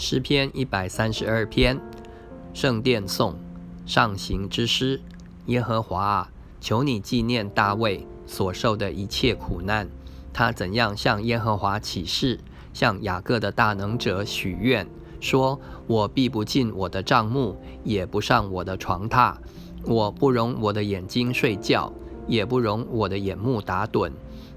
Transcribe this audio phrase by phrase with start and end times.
[0.00, 1.80] 诗篇一百三十二篇，
[2.54, 3.34] 圣殿颂，
[3.84, 5.00] 上行之诗。
[5.46, 6.30] 耶和华啊，
[6.60, 9.88] 求你纪念大卫所受的一切苦难。
[10.32, 12.38] 他怎样向耶和华起誓，
[12.72, 14.86] 向雅各的大能者许愿，
[15.18, 19.34] 说：“我必不进我的帐幕，也不上我的床榻。
[19.82, 21.92] 我不容我的眼睛睡觉，
[22.28, 24.12] 也不容我的眼目打盹，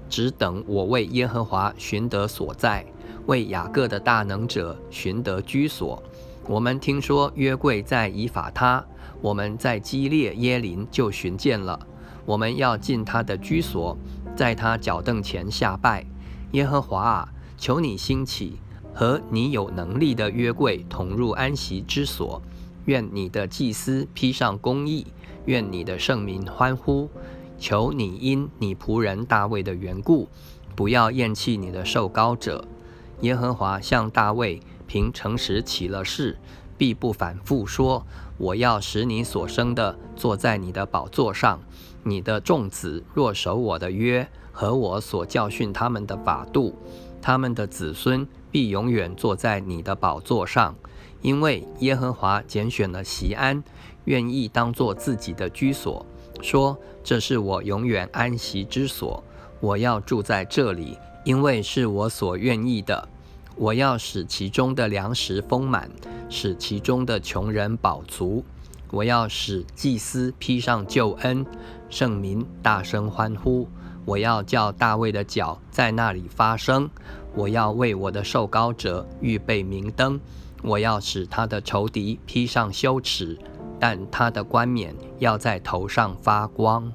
[0.08, 2.86] 只等我为耶和华寻得所在。”
[3.26, 6.02] 为雅各的大能者寻得居所。
[6.48, 8.84] 我们听说约柜在以法他，
[9.20, 11.78] 我们在基列耶林就寻见了。
[12.26, 13.96] 我们要进他的居所，
[14.34, 16.04] 在他脚凳前下拜。
[16.50, 18.58] 耶和华啊，求你兴起，
[18.92, 22.42] 和你有能力的约柜同入安息之所。
[22.86, 25.06] 愿你的祭司披上公义，
[25.44, 27.08] 愿你的圣民欢呼。
[27.62, 30.28] 求你因你仆人大卫的缘故，
[30.74, 32.64] 不要厌弃你的受膏者。
[33.20, 36.38] 耶和华向大卫凭诚实起了誓，
[36.76, 38.04] 必不反复说
[38.36, 41.60] ：“我要使你所生的坐在你的宝座上。
[42.02, 46.76] 你的众子若守我的约和我所教训他们的法度，
[47.20, 50.74] 他们的子孙必永远坐在你的宝座上。
[51.20, 53.62] 因为耶和华拣选了西安，
[54.06, 56.04] 愿意当作自己的居所，
[56.40, 59.22] 说：这是我永远安息之所。
[59.60, 63.08] 我要住在这里，因为是我所愿意的。”
[63.54, 65.90] 我要使其中的粮食丰满，
[66.30, 68.42] 使其中的穷人饱足。
[68.90, 71.44] 我要使祭司披上救恩，
[71.90, 73.68] 圣民大声欢呼。
[74.06, 76.88] 我要叫大卫的脚在那里发声。
[77.34, 80.18] 我要为我的受膏者预备明灯。
[80.62, 83.38] 我要使他的仇敌披上羞耻，
[83.82, 86.92] 但他的冠冕要在头上发光。